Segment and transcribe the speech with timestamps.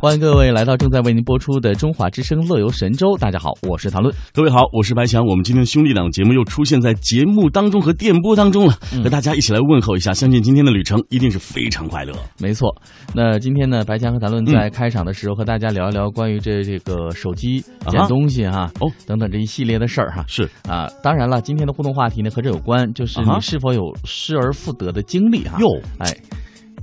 [0.00, 3.08] 欢迎各位来到正在为您播出的《中华之声·乐游神州》。
[3.18, 4.14] 大家好，我是谭论。
[4.32, 5.22] 各位好，我是白强。
[5.22, 8.72] 我们今天兄弟档节目又出现在节目当中和电波当中了，
[9.04, 10.14] 和大家一起来问候一下。
[10.14, 12.14] 相信今天的旅程一定是非常快乐。
[12.38, 12.74] 没错，
[13.14, 20.24] 那今天呢，白强和谭论在开场的时候和大家聊一聊关于这这个手机捡东西哈，哦等等这一系列的事儿哈。
[20.26, 25.58] 是啊，当然了，今天的互动话题呢和这有关，就是你是否有失而复得的经历哈？
[25.60, 25.66] 哟
[25.98, 26.16] 哎，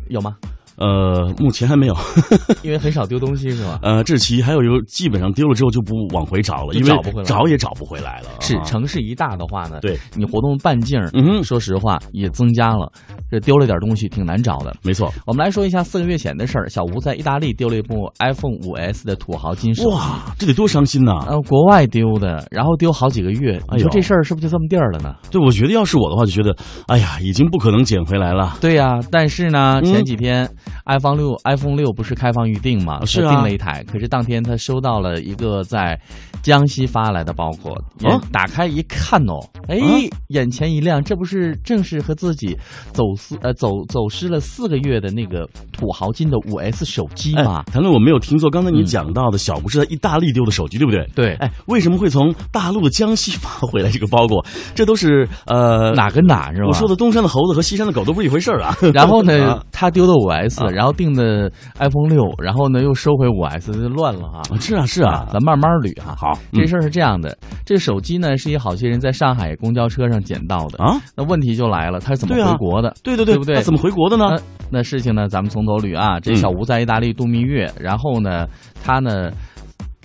[0.08, 0.36] 有吗？
[0.78, 1.96] 呃，目前还没有。
[2.64, 3.80] 因为很少丢东西是吧？
[3.84, 8.28] 呃，这期还有一个基本上丢了之后就不往回找了，因为找不回来找也找不回来了。
[8.40, 12.92] 是啊城市一大的话呢，对你活动半径，嗯说实话也增加了，
[13.32, 14.74] 这丢了点东西挺难找的。
[14.84, 15.12] 没错。
[15.26, 16.68] 我们来说一下四个月前的事儿。
[16.70, 21.14] 小吴在意大利丢了一部 iPhone 5S 的土豪金手机，哇，这得多伤心呐！
[21.28, 23.60] 呃，国外丢的，然后丢好几个月。
[23.72, 25.16] 你说这事儿是不是就这么地儿了呢？
[25.32, 26.56] 对，我觉得要是我的话，就觉得，
[26.88, 28.58] 哎呀，已经不可能捡回来了。
[28.62, 30.48] 对呀、但是呢，嗯前几天
[30.86, 33.04] iPhone 六 iPhone 六不是开放预定吗？
[33.06, 36.00] 是啊了一台，可是当天他收到了一个在
[36.42, 39.86] 江西发来的包裹，眼啊打开一看哦，哎，啊
[40.30, 42.58] 眼前一亮，这不是正是和自己
[42.94, 51.06] 走私呃走走失了四个月的那个土豪金的 5S 手机哎吗？，谈论我没有听错，刚才你嗯讲到的小吴是在意大利丢的手机，对不对？
[51.16, 54.46] 对，哎，为什么会从大陆的江西发回来这个包裹？
[54.76, 56.68] 这都是呃哪跟哪是吧？
[56.68, 58.76] 我说的东山的猴子和西山的狗都不是一回事儿啊。
[58.94, 64.42] 然后呢 啊，他丢的五 S，、啊然后订的 iPhone 六，然后呢又收回五 S，就乱了哈。
[64.50, 66.16] 啊是啊是啊，咱慢慢捋哈。
[66.18, 70.84] 好嗯这事儿是这样的，这手机呢是一好些人在上海公交车上捡到的。
[70.84, 72.94] 啊，那问题就来了，他是怎么回国的？
[73.04, 74.26] 对对对不对那怎么回国的呢？
[74.30, 76.20] 那那事情呢，咱们从头捋啊。
[76.20, 78.48] 这嗯小吴在意大利度蜜月，然后呢，
[78.84, 79.32] 他呢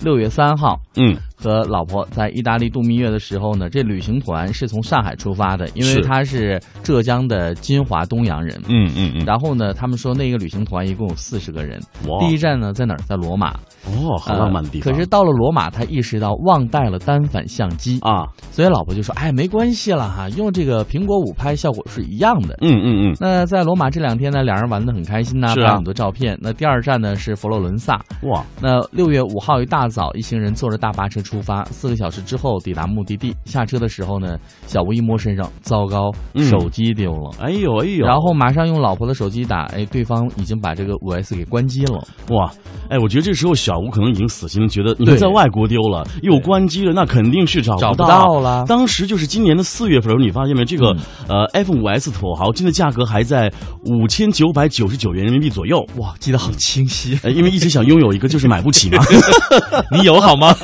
[0.03, 8.57] 六月三号嗯和老婆在意大利度蜜月的时候呢，这旅行团是从上海出发的，因为他是浙江的金华东阳人。
[8.69, 12.99] 嗯嗯嗯，然后呢，他们说那个旅行团一共有四十个人，哇第一站呢在哪儿？
[13.05, 14.91] 在罗马，哦，好浪漫的地方。
[14.91, 26.37] 呃可是到了罗马，他意识到忘带了单反相机，啊，所以老婆就说：“哎，没关系了哈，用这个苹果五拍效果是一样的。”嗯嗯嗯，那在罗马这两天呢，两人玩的很开心呐、啊拍了很多照片。
[26.41, 27.99] 那第二站呢是佛罗伦萨。
[28.23, 33.35] 哇，那六月五号一大早，一行人坐着大巴车出发，四个小时之后抵达目的地。
[33.45, 37.31] 下车的时候呢，小吴一摸身上，糟糕，嗯手机丢了。
[37.39, 42.03] 哎呦哎呦，然后马上用老婆的手机打，哎，对方已经把这个五 S 给关机了。
[42.29, 42.51] 哇，
[42.89, 50.63] 哎，我觉得这时候小吴可能已经死心了，觉得你对在外国丢了又关机了，那肯定是找找不到到了当时就是今年的四月份时候，你发现没？
[50.63, 50.95] 这个、
[51.27, 53.51] 嗯呃 iPhone 五 S 土豪金的价格还在
[53.83, 55.85] 五千九百九十九元人民币左右。
[55.97, 57.19] 哇，记得好清晰。
[57.21, 59.03] 呃，因为一直想拥有一个，就是买不起嘛。
[59.91, 60.55] 你有好吗？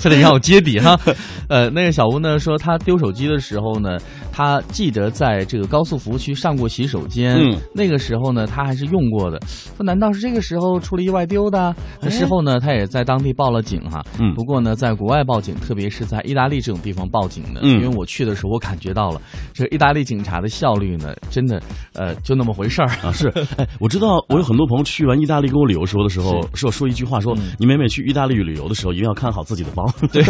[0.00, 0.98] 非得让我揭底哈。
[1.48, 3.98] 呃，那个小吴呢说，他丢手机的时候呢，
[4.32, 7.36] 他记得在这个高速服务区上过洗手间。
[7.36, 9.38] 嗯，那个时候呢，他还是用过的。
[9.76, 11.74] 说难道是这个时候出了意外丢的？
[12.00, 14.04] 那事后呢，他也在当地报了警哈。
[14.18, 19.20] 嗯不过呢，在国外报警，特别是在意大利这种地方报警呢，嗯因为我去的时候，我感觉到了
[19.52, 21.60] 这意大利警察的效率呢，真的
[21.94, 22.88] 呃就那么回事儿。
[23.02, 29.84] 啊，是， 哎，我知道，我有很多朋友去完意大利跟我旅游时候的时候，是我说一句话，说、嗯你每每去意大利旅游的时候，一定要看好自己的包。
[30.12, 30.22] 对，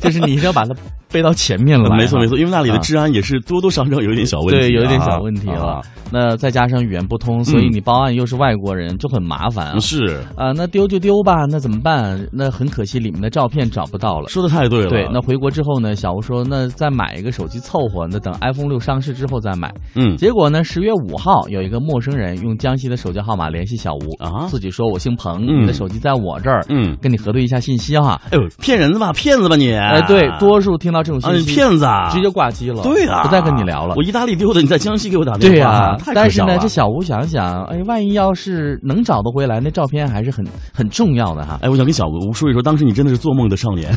[0.00, 0.74] 就是你一定要把它
[1.10, 1.90] 背到前面了。
[1.96, 5.74] 没错没错，因为那里的啊治安也是多多少少有一点小问题、啊，对，有一点小问题了。
[5.74, 5.80] 啊
[6.14, 9.78] 那再加上语言不通，所以你报案又是外国人，就很麻烦啊。
[9.78, 12.28] 是，啊，那丢就丢吧，那怎么办？
[12.32, 14.28] 那很可惜，里面的照片找不到了。
[14.28, 14.90] 说的太对了。
[14.90, 19.72] 对，那回国之后呢，小吴说，那再买一个手机凑合，那等 iPhone 六上市之后再买。
[19.94, 28.20] 嗯，结果呢，十月五号有一个陌生人用江西的手机号码联系小吴啊自己说我姓彭，嗯你的手机在我这儿，嗯跟你核对一下信息哈。
[28.30, 29.72] 哎呦，骗人的吧，骗子吧你？
[29.72, 34.02] 哎，对，多数听到这种信息，骗子啊，直接挂机了，对啊，不再跟你聊了我。
[34.02, 41.58] 意大利丢的，你在江西给我打电话，但是呢，这小吴想想，哎，万一要是能找得回来，那照片还是很很重要的哈。
[41.62, 43.96] 哎，我想跟小吴说一说，当时你真的是做梦的少年，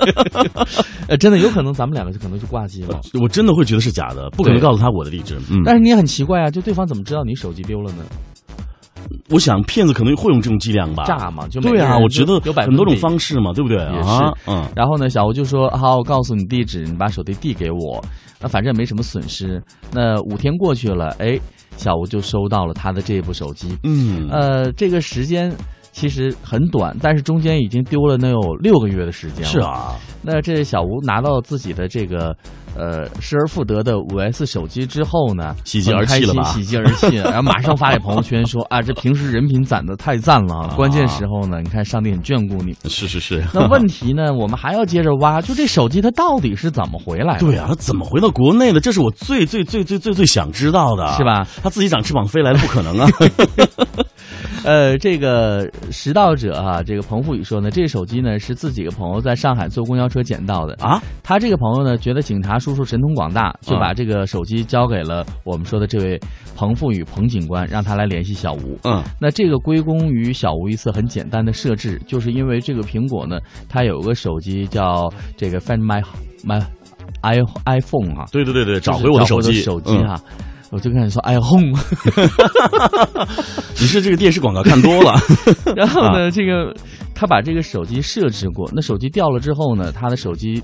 [1.08, 3.00] 呃，真的有可能咱们两个就可能就挂机了。
[3.20, 5.38] 我真的会觉得是假的，不可能告诉他我的地址。
[5.50, 8.04] 嗯，但是你也很奇怪啊，就对方怎么知道你手机丢了呢？
[9.30, 13.78] 我想骗子可能会用这种伎俩吧，诈嘛，就每对啊，我觉得有很多种方式嘛，对不对？
[13.78, 18.02] 也啊是，嗯，然后呢，小吴就说：“好，我告诉你地址，你把手机递给我。
[18.40, 19.62] 那反正也没什么损失。
[19.92, 21.38] 那五天过去了，哎，
[21.76, 23.76] 小吴就收到了他的这部手机。
[23.84, 25.52] 嗯，呃，这个时间
[25.92, 29.50] 其实很短，但是中间已经丢了能有六个月的时间了。
[29.50, 32.34] 是，啊，那这小吴拿到自己的这个
[32.76, 42.76] 呃失而复得的五 S 手机之后呢，喜极而泣了吧喜极而泣，然 后马上发给朋友圈说啊，这平时人品攒的太赞了，啊关键时候呢，你看上帝很眷顾你。
[42.88, 43.42] 是是是。
[43.52, 47.40] 那问题呢，我们还要接着挖，就这手机它到底是怎么回来的？
[47.40, 48.80] 对啊，它怎么回到国内的？
[48.80, 51.46] 这是我最最最最最最想知道的，是吧？
[51.62, 53.08] 它自己长翅膀飞来的，不可能啊！
[54.64, 61.00] 呃，这个拾到者哈、这个彭富宇说呢，这个手机呢是自己的朋友在上海坐公交车捡到的啊。
[61.22, 66.20] 他这个朋友呢，觉得警察叔叔神通广大，就把这个手机交给了我们说的这位
[66.56, 68.78] 彭富宇彭警官，让他来联系小吴。
[68.84, 73.38] 嗯，那这个归功于小吴一次很简单的设置，就是因为这个苹果呢，
[73.68, 76.02] 它有个手机叫这个 Find My
[76.44, 76.62] My
[77.22, 80.20] i iPhone 啊，对对对对，找回我的手机，嗯手机哈、
[80.70, 81.70] 我就跟你说 iPhone。
[83.80, 85.14] 你是这个电视广告看多了，
[85.76, 86.74] 然后啊呢，这个
[87.14, 90.62] 他把这个手机设置过，那手机掉了之后呢，他的手机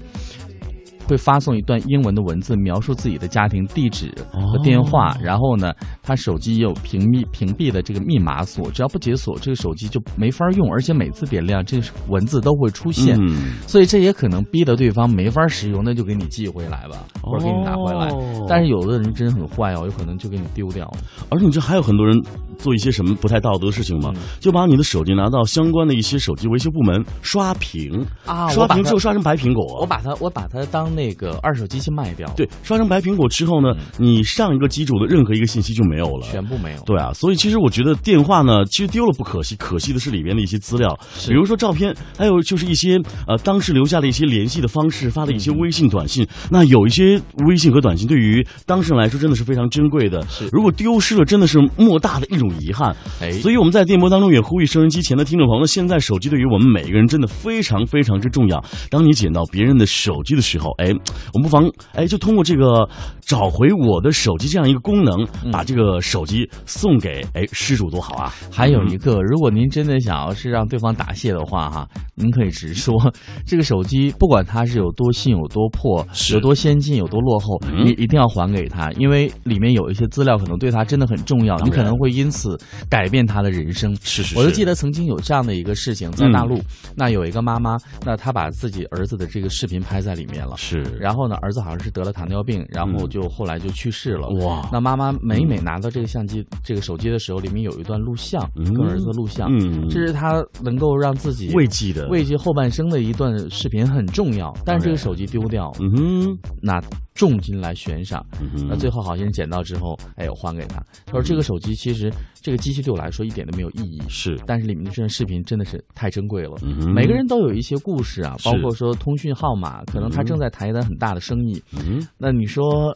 [1.07, 5.11] 会发送一段英文的文字，描述自己的家庭地址和电话。
[5.11, 5.73] 哦然后呢，
[6.03, 13.19] 他手机也有屏蔽屏蔽的这个密码锁，只要不解锁，这个手机就没法用，而且每次点亮，这文字都会出现。
[13.21, 18.09] 嗯，所以这也可能逼得对方没法使用，那就给你寄回来吧，或者给你拿回来。
[18.09, 20.99] 哦但是有的人真的很坏哦，有可能就给你丢掉了。
[21.29, 22.17] 而且你这还有很多人
[22.59, 24.13] 做一些什么不太道德的事情吗？
[24.15, 36.81] 嗯就把你的手机拿到相关的一些手机维修部门刷屏啊刷屏之后刷成白苹果，我把它我把它当那个二手机器卖掉，对，刷成白苹果之后呢，你上一个机主的任何一个信息就没有了，嗯全部没有。
[36.85, 41.29] 对啊，所以其实我觉得电话呢，其实丢了不可惜，可惜的是里边的一些资料，是。
[41.29, 42.99] 比如说照片，还有就是一些
[43.29, 46.27] 呃当时留下的一些联系的方式，发的一些微信、短信。
[46.51, 50.49] 那有一些微信和短信对于当事人来说真的是非常珍贵的，是。
[50.51, 52.97] 如果丢失了，真的是莫大的一种遗憾。
[53.21, 53.31] 哎。
[53.33, 58.65] 所以我们在电波当中也呼吁收音机前的听众朋友，现在手机对于我们每一个人真的非常非常之重要。
[58.91, 60.86] 当你捡到别人的手机的时候，哎，
[61.33, 62.89] 我们不妨哎就通过这个
[63.21, 68.33] 找回我的手机这样一个功能，把这个手机送给哎失主多好啊！
[68.51, 72.95] 还有一个，如果您真的想要是让对方答谢的话，哈，您可以直说，
[73.47, 83.95] 这个手机不管它是有多新、有多破、有多先进、有多落后，嗯你一定要还给他，因为里面有一些资料可能对他真的很重要，你可能会因此改变他的人生。
[84.03, 86.61] 是是是，我就记得曾经有这样的一个事情，在大陆，
[86.95, 90.57] 那有一个妈妈，那她把自己儿子的这个视频拍在里面了。
[90.57, 94.29] 是，然后呢，儿子好像是得了糖尿病，然后就后来就去世了。
[94.45, 98.77] 哇，那妈妈每每拿到这个相机、这个手机的时候，里面有一段录像，嗯。
[98.77, 104.55] 跟儿子录像，嗯，这是他能够让自己慰藉的，慰藉后半生的一段视频，很重要。
[104.65, 106.79] 但是这个手机丢掉，嗯哼，拿
[107.15, 110.77] 重金来悬赏，嗯，那最后好心人捡到之后，哎，我还给他。
[111.07, 112.13] 他说这个手机其实
[112.47, 116.53] 这个机器对我来说一点都没有意义，是，但是里面的这段视频真的是太珍贵了。
[116.63, 122.95] 嗯每个人都有一些故事啊，包括说通讯号码，可能他正在谈一单很大的生意，嗯，那你说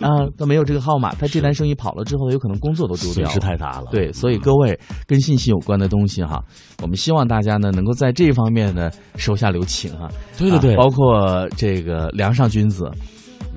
[0.00, 3.38] 啊，他没有这个号码，他这单生意跑了之后，有可能工作都丢掉损失。
[3.38, 6.44] 太大了，对，所以各位跟信息有关的东西哈，
[6.82, 10.10] 我们希望大家呢能够在这方面呢手下留情哈。
[10.36, 12.90] 对对对啊包括这个梁上君子，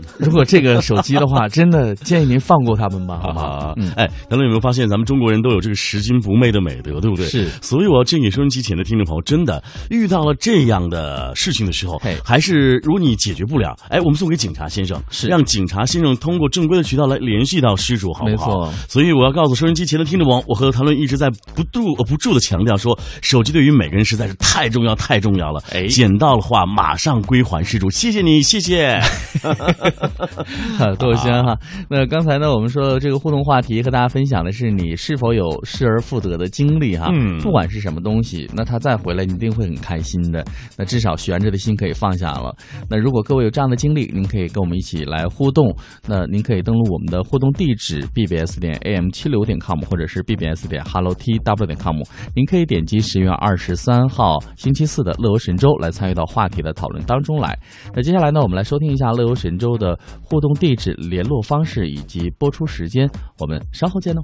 [0.17, 7.25] 如果这个手机的话， 真的建议您放过他们吧，好不好哎，咱们有没有发现，咱们中国人都有这个拾金不昧的美德，对不对？
[7.25, 7.47] 是。
[7.61, 15.27] 所以我要建议收音机前的听众朋友，真的遇到了这样的事情的时候，还是如果你解决不了，哎，我们送给警察先生，是。
[15.27, 18.47] 让警察先生通过正规的渠道来联系到失主，好不好？
[18.65, 18.73] 没错。
[18.87, 25.61] 所以我要告诉收音机前的听众朋友，我和谭论一直在不住呃不住的强调说，手机对于每个人实在是太重要太重要了。
[25.71, 25.87] 哎。
[25.87, 28.99] 捡到的话马上归还失主，谢谢你，谢谢。
[30.97, 31.57] 多轩哈。
[31.89, 37.09] 那刚才呢，我们说的这个互动话题和大家分享的是你是否有失而复得的经历哈。
[37.11, 40.43] 嗯不管是什么东西，那他再回来，你一定会很开心的。
[40.77, 42.55] 那至少悬着的心可以放下了。
[42.89, 45.75] 那如果各位有这样的经历，您可以跟我们一起来互动。
[46.07, 51.95] 那您可以登录我们的互动地址 bbs 点 am 七六点 com，或者是 bbs 点 hello tw 点 com。
[52.35, 57.57] 您可以点击十月二十三号星期四的乐游神州来参与到话题的讨论当中来。
[57.93, 63.09] 那接下来呢，我们来收听一下乐游神州的互动地址、联络方式以及播出时间。
[63.39, 64.21] 我们稍后见哦。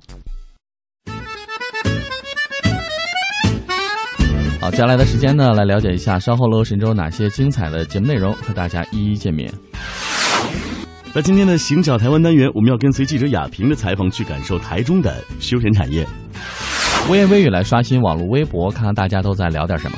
[4.62, 9.52] 好，接下来的时间呢，来了解一下稍后乐游神州哪些精彩的节目内容，和大家一一见面。
[11.14, 16.06] 那今天的行脚台湾单元，我们要跟随记者亚平的采访，去感受台中的休闲产业。
[17.10, 19.98] 微言微语来刷新网络微博，看看大家都在聊点什么。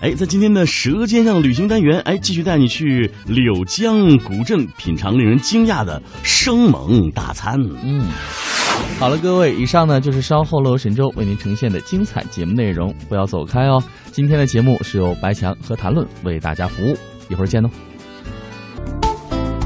[0.00, 7.60] 哎，在今天的《舌尖上的旅行》单元，哎，继续带你去柳江古镇品尝令人惊讶的生猛大餐。
[7.82, 8.06] 嗯，
[9.00, 13.82] 好了，各位，以上呢就是稍后乐游神州为您呈现的精彩节目内容，不要走开哦。
[14.12, 16.96] 今天的节目是由白强和谭论为大家服务，
[17.28, 17.68] 一会儿见哦。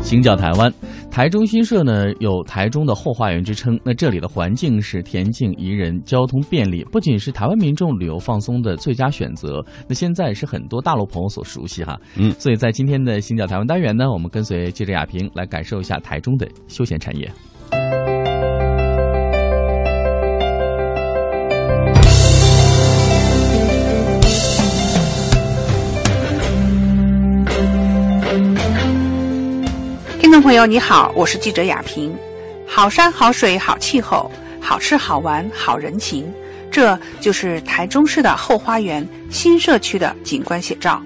[0.02, 0.70] 行脚台湾，
[1.10, 3.80] 台中新社呢有台中的后花园之称。
[3.82, 11.98] 那这里的环境是恬静宜人，交通便利，不仅是台湾民众旅游放松的最佳选择，那现在是很多大陆朋友所熟悉哈。
[12.16, 17.30] 嗯，所以在今天的行脚台湾单元呢，我们跟随记者亚平来感受一下台中的休闲产业。
[30.32, 32.10] 众朋友，你好，我是记者雅萍。
[32.66, 34.30] 好山好水好气候，
[34.62, 36.26] 好吃好玩好人情，
[36.70, 41.02] 这就是台中市的后花园新社区的景观写照。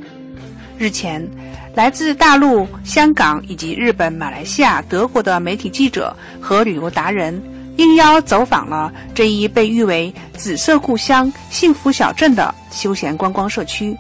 [0.78, 1.28] 日前，
[1.75, 7.42] 来自大陆、香港以及日本、马来西亚、德国的媒体记者和旅游达人
[7.78, 13.92] 应邀走访了这一被誉为“紫色故乡、幸福小镇”的休闲观光社区。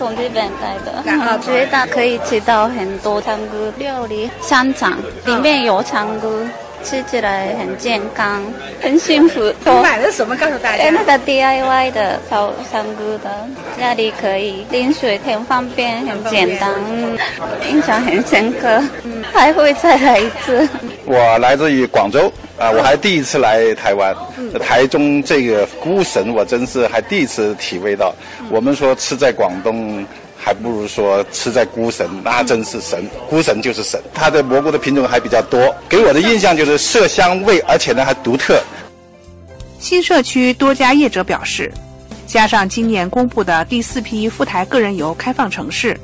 [0.00, 6.40] 对，从日本来的，我觉得可以吃到很多香菇料理，香肠里面有香菇，
[6.82, 8.42] 吃起来很健康，
[8.80, 9.52] 很幸福。
[9.62, 10.34] 你买的什么？
[10.36, 10.88] 告诉大家。
[10.90, 13.30] 那个 DIY 的炒香菇的，
[13.78, 16.72] 家里可以淋水，很方便，很简单，
[17.68, 18.82] 印象很深刻，
[19.34, 20.66] 还会再来一次。
[21.04, 22.32] 我来自于广州。
[22.60, 24.14] 啊，我还第一次来台湾，
[24.60, 28.14] 台中这个菇神，我真是还第一次体会到。
[28.50, 33.98] 我们说吃在广东，还不如说吃在菇神，那真是神，菇神就是神。
[34.12, 38.62] 它的蘑菇的品种还比较多，给我的印象就是色香味，而且呢还独特。
[39.78, 41.72] 新社区多家业者表示，
[42.26, 45.98] 加上今年公布的第四批赴台个人游开放城市，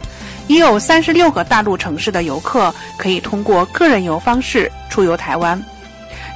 [0.47, 5.63] 已有三十六个大陆城市的游客可以通过个人游方式出游台湾。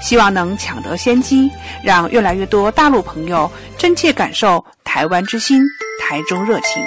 [0.01, 1.51] 希望能抢得先机，
[1.85, 5.63] 让越来越多大陆朋友真切感受台湾之心、
[6.01, 6.83] 台中热情。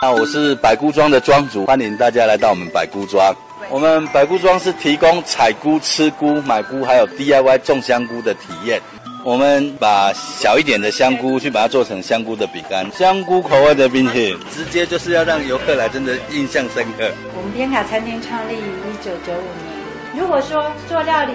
[0.00, 3.34] 啊，我是百菇庄的庄主，欢迎大家来到我们百菇庄。
[3.70, 8.80] 我们百菇庄是提供采菇、吃菇、买菇，还有 DIY 种香菇的体验。
[9.24, 17.10] 我们把小一点的香菇去把它做成香菇的饼干，香菇口味的冰淇淋，直接就是要让游客来真的印象深刻。
[17.34, 19.74] 我们边卡餐厅创立于一九九五年。
[20.14, 21.32] 如果说做料理，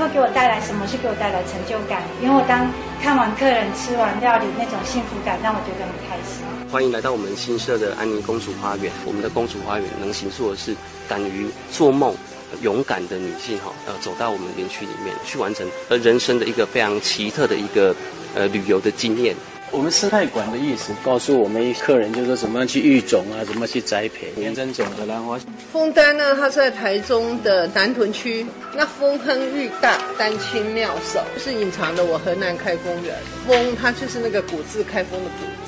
[0.00, 0.86] 会给我带来什么？
[0.86, 6.42] 是给我带来成就感，因为我当看完客人吃完料理，那种幸福感让我觉得很开心。
[6.72, 8.90] 欢迎来到我们新设的安宁公主花园。
[9.04, 10.74] 我们的公主花园能行塑的是
[11.06, 12.14] 敢于做梦、
[12.62, 17.94] 勇敢的女性哈，呃，走到我们园区里面去完成呃人生的一个非常奇特的一个
[18.34, 19.36] 呃旅游的经验。
[19.72, 25.38] 我们生态馆的意思告诉我们客人，就是说怎么样去育种啊，怎么去栽培原生种的兰花。
[25.72, 28.44] 枫丹呢，它是在台中的南屯区。
[28.74, 33.14] 那枫亨玉大，丹青妙手，是隐藏的我河南开封人。
[33.46, 35.59] 枫它就是那个古字开封的古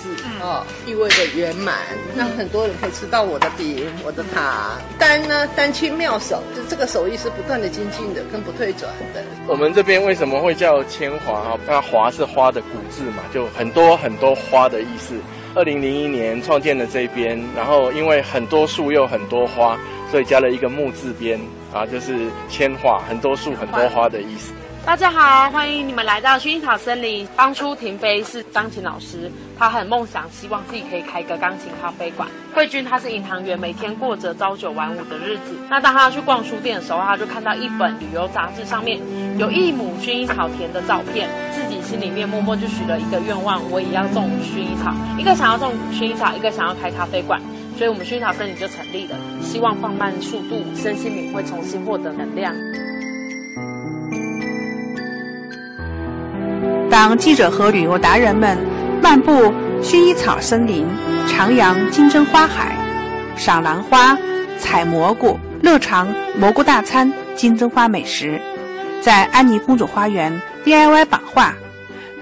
[0.43, 1.79] 哦，意味着圆满。
[2.15, 4.73] 那很多人可以吃到我的饼，我的塔。
[4.99, 9.23] 丹呢，丹青妙手，就这个手艺是不断的精进的，跟不退转的。
[9.47, 11.59] 我们这边为什么会叫千华啊？
[11.67, 15.15] 那华是花的古字嘛，就很多很多花的意思。
[15.55, 19.79] 二零零一年创建了这边，然后因为很多树又很多花，
[20.11, 21.41] 所以加了一个木字边。
[21.73, 22.15] 啊，就是
[22.51, 24.53] 千花，很多树，很多花的意思。
[24.85, 27.27] 大家好，欢迎你们来到薰衣草森林。
[27.37, 32.29] 当初婷飞是张琴老师，他很梦想，希望自己可以开个钢琴咖啡馆。
[32.53, 35.57] 慧君他是银行员，每天过着朝九晚五的日子。
[35.71, 39.01] 那当他去逛书店的时候，他就看到一本旅游杂志，上面
[39.39, 44.93] 有一亩薰衣草田的照片，自己心里面默默就许了一个愿望，我也要种薰衣草。
[45.17, 47.41] 一个想要种薰衣草，一个想要开咖啡馆。
[47.79, 52.53] 所以，我们薰衣草森林就成立了，希望放慢速度，身心灵会重新获得能量。
[56.93, 58.59] 当记者和旅游达人们
[59.03, 59.51] 漫步
[59.83, 60.87] 薰衣草森林，
[61.27, 62.77] 徜徉金针花海，
[63.35, 64.15] 赏兰花、
[64.59, 68.39] 采蘑菇、乐尝蘑菇大餐、金针花美食，
[69.01, 71.55] 在安妮公主花园 DIY 版画，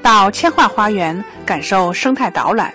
[0.01, 2.73] 到千画花园感受生态导览，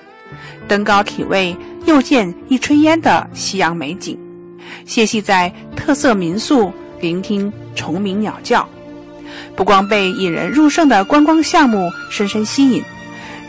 [0.68, 1.56] 登高体味。
[1.86, 4.20] 又见一春烟的夕阳美景，
[4.86, 8.68] 歇息在特色民宿，聆听虫鸣鸟叫，
[9.56, 12.84] 不光被引人入胜的观光项目深深吸引，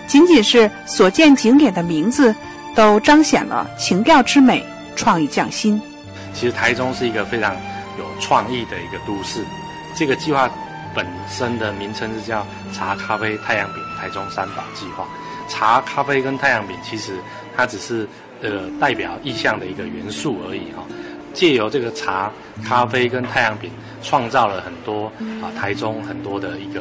[0.06, 2.34] 仅仅是所见景点的名字，
[2.75, 5.80] 都彰显了情调之美，创意匠心。
[6.32, 7.54] 其实台中是一个非常
[7.98, 9.44] 有创意的一个都市，
[9.94, 10.50] 这个计划
[10.94, 15.06] 本身的名称是叫茶咖啡太阳饼台中三宝计划。
[15.48, 17.12] 茶咖啡跟太阳饼其实
[17.56, 18.08] 它只是。
[18.42, 20.84] 呃，代表意象的一个元素而已哈，
[21.32, 22.30] 借由这个茶、
[22.62, 23.70] 咖啡跟太阳饼，
[24.06, 25.10] 创造了很多
[25.42, 26.80] 啊台中很多的一个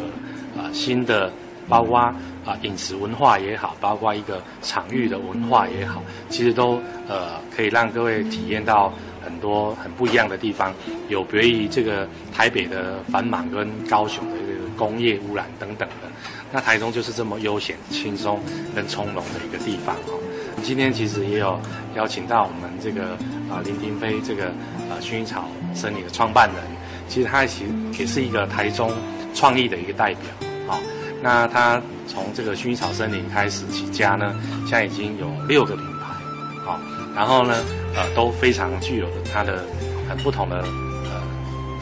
[0.56, 1.32] 啊新的，
[1.68, 2.16] 包括啊
[2.62, 6.80] 饮食文化也好，包括一个场域的文化也好，其实都
[7.10, 10.72] 呃可以让各位体验到很多很不一样的地方，
[11.10, 16.08] 有别于这个台北的繁忙跟高雄的这个工业污染等等的，
[16.52, 18.40] 那台中就是这么悠闲、轻松
[18.76, 20.22] 跟从容的一个地方哦。
[20.62, 21.60] 今天其实也有
[21.96, 23.18] 邀请到我们这个
[23.50, 24.46] 啊林廷飞这个
[24.90, 26.58] 啊薰衣草森林的创办人，
[27.08, 28.92] 其实他其实也是一个台中
[29.34, 30.80] 创意的一个代表啊。
[31.22, 36.80] 那他从这个薰衣草森林开始起家呢，现在已经有六个品牌啊，
[37.16, 37.56] 然后呢
[37.96, 39.64] 呃都非常具有它的
[40.08, 40.58] 很不同的
[41.06, 41.22] 呃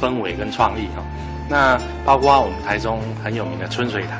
[0.01, 1.03] 氛围跟创意哈。
[1.49, 4.17] 那包括我们台中很有名的春水堂，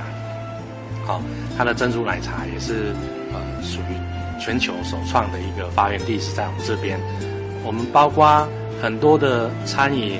[1.05, 1.21] 好，
[1.57, 2.93] 它的珍珠奶茶也是
[3.33, 3.95] 呃属于。
[4.39, 6.99] 全球首创的一个发源地是在我们这边，
[7.63, 8.45] 我们包括
[8.81, 10.19] 很多的餐饮，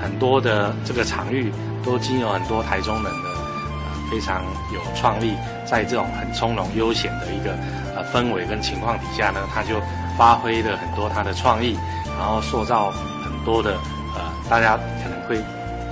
[0.00, 1.52] 很多的这个场域，
[1.84, 7.52] 都经有很多台中人的呃非常有创意，在这种很从容悠闲的一个
[7.96, 9.80] 呃氛围跟情况底下呢，他就
[10.16, 11.76] 发挥了很多他的创意，
[12.18, 12.90] 然后塑造
[13.22, 13.74] 很多的
[14.14, 15.42] 呃大家可能会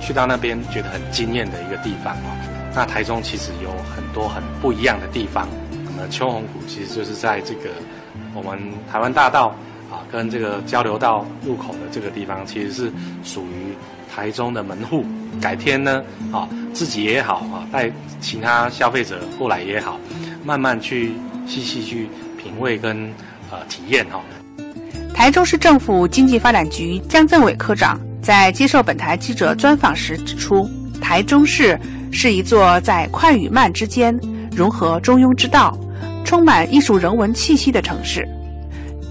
[0.01, 2.37] 去到那边觉得很惊艳的一个地方哦。
[2.75, 5.47] 那台中其实有很多很不一样的地方。
[5.99, 7.71] 呃，秋红谷其实就是在这个
[8.35, 8.59] 我们
[8.91, 9.47] 台湾大道
[9.89, 12.91] 啊，跟这个交流道入口的这个地方，其实是
[13.23, 13.73] 属于
[14.17, 15.05] 台中的门户。
[15.39, 19.99] 改天呢，啊，自己也好啊，带其他消费者过来也好，
[20.43, 21.11] 慢慢去
[21.45, 23.13] 细细去品味跟
[23.51, 24.19] 呃体验哈。
[25.13, 30.67] 台中市政府经济发展局江增伟科长在接受本台记者专访时指出，
[30.99, 31.79] 台中市
[32.11, 34.19] 是一座在快与慢之间
[34.51, 35.77] 融合中庸之道。
[36.25, 38.27] 充满艺术人文气息的城市，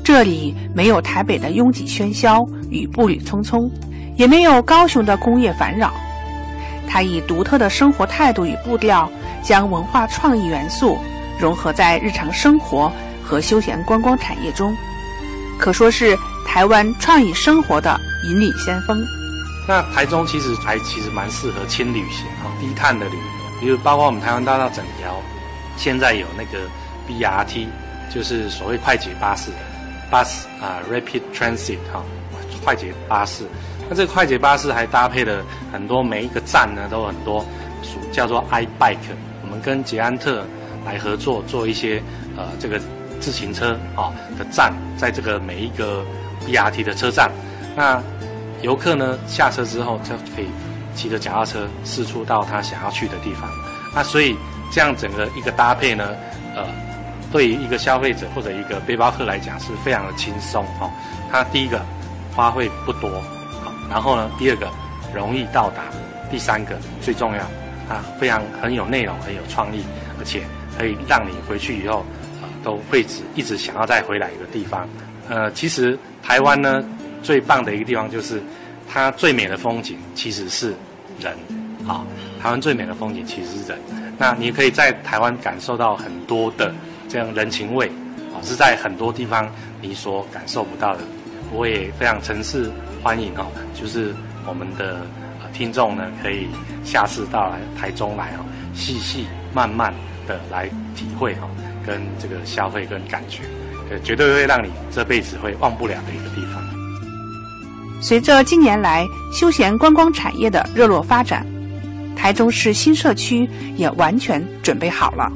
[0.07, 3.69] 这里没有台北的拥挤喧嚣与步履匆匆，
[4.15, 5.93] 也没有高雄的工业烦扰。
[6.87, 9.11] 它以独特的生活态度与步调，
[9.43, 10.97] 将文化创意元素
[11.41, 12.89] 融合在日常生活
[13.21, 14.73] 和休闲观光产业中，
[15.59, 19.05] 可说是台湾创意生活的引领先锋。
[19.67, 25.21] 那台中其实还其实蛮适合轻旅行哈，低碳的旅游，比如包括我们台湾大道整条，
[25.77, 26.65] 现在有那个。
[27.09, 27.69] BRT
[28.13, 29.53] 就是所谓快捷巴士
[30.11, 32.03] ，bus 啊，rapid transit 哈，
[32.65, 33.45] 快捷巴士。
[33.89, 37.45] 那这个快捷巴士还搭配了很多，每一个站呢都很多，
[37.83, 38.97] 属叫做 iBike。
[39.43, 40.45] 我们跟捷安特
[40.85, 42.03] 来合作，做一些
[42.37, 42.81] 呃这个
[43.21, 46.05] 自行车啊的站，在这个每一个
[46.45, 47.31] BRT 的车站，
[47.77, 48.03] 那
[48.63, 50.49] 游客呢下车之后就可以
[50.95, 53.49] 骑着脚踏车四处到他想要去的地方。
[53.95, 54.37] 那所以
[54.73, 56.09] 这样整个一个搭配呢，
[56.57, 56.86] 呃。
[57.37, 60.91] 对于一个消费者或者一个背包客来讲是非常的轻松哦，
[61.31, 61.85] 它第一个
[62.35, 63.11] 花费不多，
[63.91, 64.67] 然后呢，第二个
[65.15, 65.83] 容易到达，
[66.31, 67.43] 第三个最重要，
[67.95, 69.85] 啊，非常很有内容，很有创意，
[70.19, 70.45] 而且
[70.79, 71.99] 可以让你回去以后
[72.41, 74.89] 啊都会一直想要再回来一个地方。
[75.29, 76.83] 呃，其实台湾呢
[77.23, 78.43] 最棒的一个地方就是
[78.91, 80.75] 它最美的风景其实是
[81.21, 81.37] 人，
[81.87, 82.01] 啊，
[82.43, 83.79] 台湾最美的风景其实是人。
[84.17, 86.75] 那你可以在台湾感受到很多的。
[87.09, 87.87] 这样人情味
[88.33, 91.03] 啊，是在很多地方你所感受不到的。
[91.53, 92.69] 我也非常诚挚
[93.03, 94.13] 欢迎哦，就是
[94.47, 95.07] 我们的
[95.53, 96.49] 听众呢，可以
[96.85, 99.95] 下次到来台中来哦，细细慢慢
[100.27, 101.49] 的来体会哈，
[101.87, 103.43] 跟这个消费跟感觉，
[103.91, 106.63] 呃，绝对会让你这辈子会忘不了的一个地方。
[108.03, 111.47] 随着近年来休闲观光产业的热络发展，
[112.17, 115.33] 台中市新社区也完全准备好了。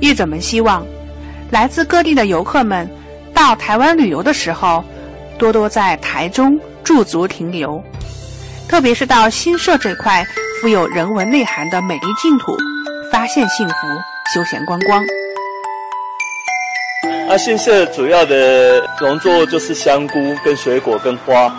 [0.00, 0.86] 业者们希望，
[1.50, 2.88] 来自各地的游客们
[3.32, 4.84] 到台湾旅游的时候，
[5.38, 7.82] 多多在台中驻足停留，
[8.68, 10.26] 特别是到新社这块
[10.60, 12.56] 富有人文内涵的美丽净土，
[13.10, 13.74] 发现幸福，
[14.34, 15.02] 休闲观光。
[17.28, 21.52] 啊，新社主要的农作物就是香菇、跟水果、跟花。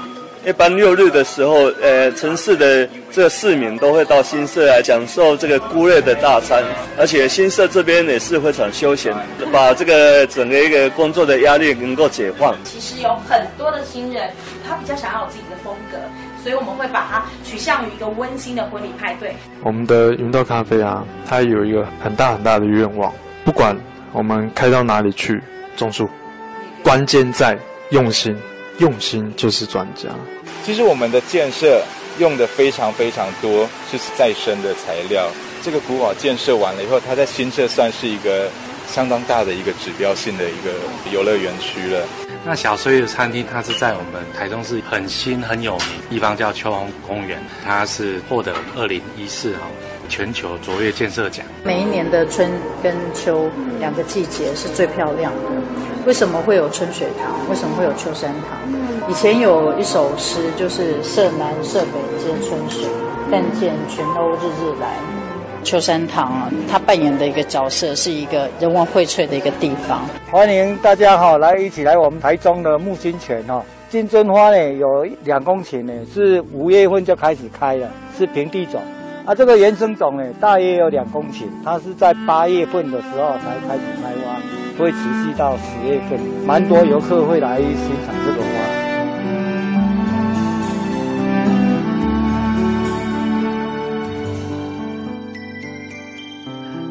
[0.47, 6.63] 一般六日的时候，呃，城市的这个市民都会到新社来享受这个菇类的大餐，
[6.97, 9.13] 而且新社这边也是非常休闲，
[9.51, 12.55] 把这个整个一个工作的压力能够解放。
[12.63, 14.29] 其实有很多的新人，
[14.65, 15.97] 他比较想要有自己的风格，
[16.41, 19.35] 所以我们会把它取向于一个温馨的婚礼派对。
[19.65, 23.75] 我们的云豆咖啡啊，它有一个很大很大的愿望，不管
[24.13, 25.43] 我们开到哪里去
[25.75, 26.09] 种树，
[26.81, 28.33] 关键在用心。
[28.79, 30.09] 用心就是专家。
[30.63, 31.83] 其实我们的建设
[32.19, 35.29] 用的非常非常多，就是再生的材料。
[35.63, 38.49] 这个古堡建设完了以后，它在新社算是一个
[38.87, 40.71] 相当大的一个指标性的一个
[41.11, 42.05] 游乐园区了。
[42.45, 49.67] 那小岁月餐厅它是在我们台中市很新很有名地方叫秋红公园，它是获得二零一四哈
[50.07, 51.45] 全球卓越建设奖。
[51.63, 52.49] 每一年的春
[52.81, 55.41] 跟秋两个季节是最漂亮的。
[56.05, 57.49] 为什么会有春水堂？
[57.49, 59.09] 为什么会有秋山堂？
[59.09, 62.87] 以前有一首诗，就是“舍南舍北皆春水，
[63.29, 64.95] 但见群鸥日日来”。
[65.63, 70.07] 秋山堂啊，它扮演的一个角色是一个人文荟萃的一个地方。
[70.31, 78.81] 欢迎大家哈来一起来我们台中的木金泉哈，金针花呢有两公顷呢，是五月份就开始开了，是平地种。
[79.27, 84.39] 啊，这个原生种呢大约有两公顷，它是在八月份的时候才开始开花，
[84.79, 87.67] 会持续到十月份，蛮多游客会来欣
[88.05, 88.47] 赏这个花。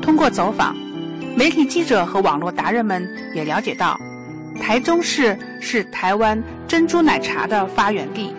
[0.02, 0.76] 通过走访，
[1.34, 3.98] 媒体记者和网络达人们也了解到，
[4.60, 8.34] 台中市是台湾珍珠奶茶的发源地，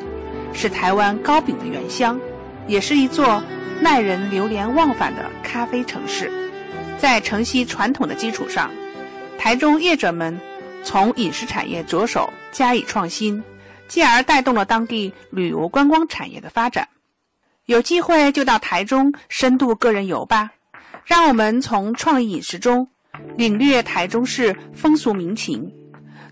[0.54, 2.20] 是台湾糕饼的原乡，
[2.68, 3.42] 也是一座
[3.90, 6.30] 耐人流连忘返的咖啡城市。
[6.98, 8.70] 在承袭传统的基础上，
[9.40, 10.38] 台中业者们
[10.84, 13.42] 从饮食产业着手加以创新，
[13.88, 16.86] 继而带动了当地旅游观光产业的发展。
[17.66, 20.52] 有机会就到台中深度个人游吧。
[21.06, 22.90] 让我们从创意饮食中
[23.38, 25.72] 领略台中市风俗民情，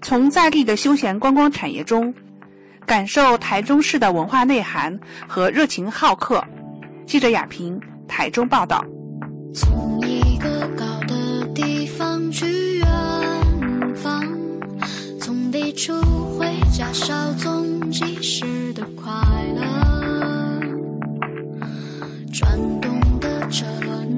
[0.02, 2.13] 从在地的休闲观光产业中
[2.86, 6.46] 感受台中市的文化内涵和热情好客。
[7.08, 8.84] 记者亚平，台中报道。
[9.54, 12.88] 从一个高的地方去远
[13.96, 14.24] 方，
[15.22, 15.94] 从地处
[16.38, 19.13] 回家稍纵即逝的快
[19.56, 19.62] 乐，
[22.34, 24.15] 转动的车轮。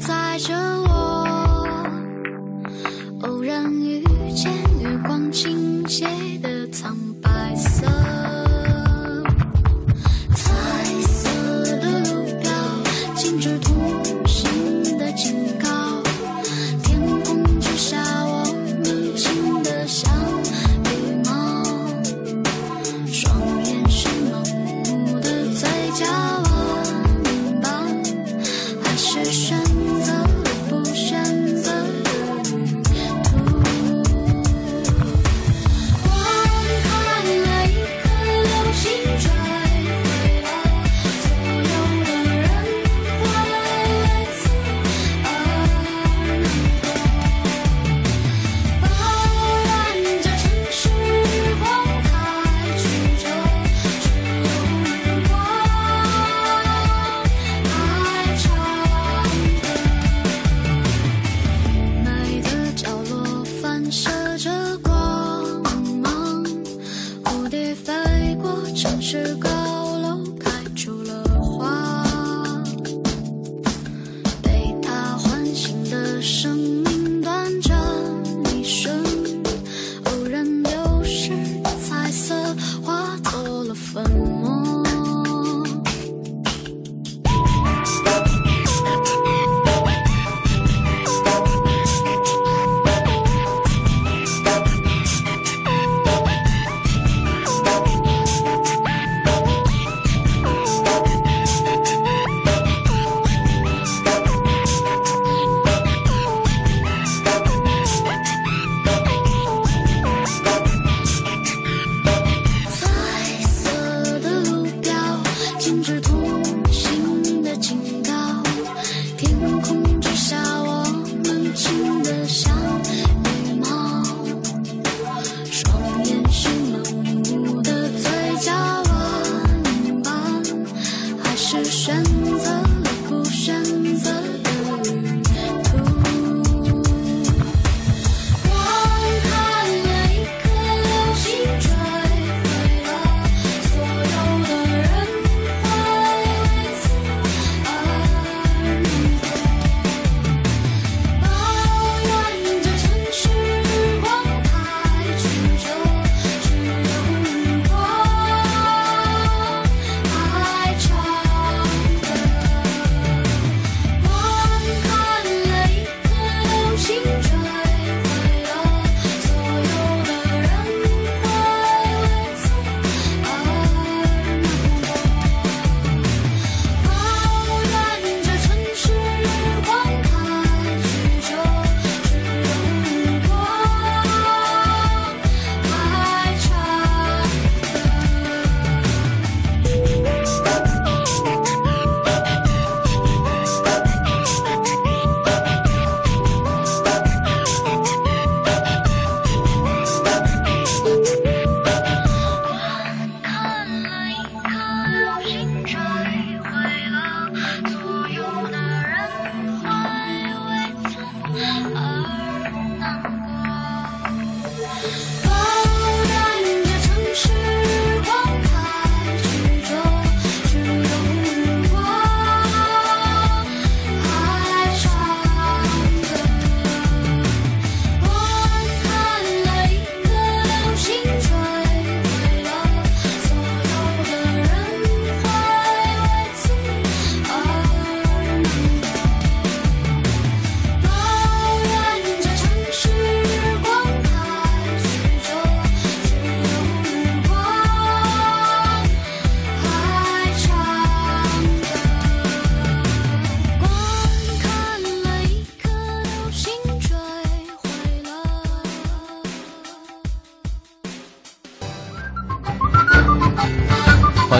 [0.00, 1.26] 载着我，
[3.22, 4.00] 偶然遇
[4.32, 6.06] 见月光倾斜
[6.40, 7.84] 的苍白色。
[13.18, 13.77] 心之痛。